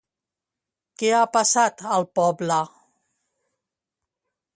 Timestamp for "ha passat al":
1.17-2.07